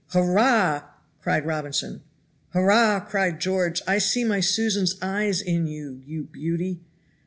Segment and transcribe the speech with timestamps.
[0.13, 0.81] Hurrah!"
[1.21, 2.01] cried Robinson.
[2.53, 6.81] "Hurrah!" cried George, "I see my Susan's eyes in you, you beauty."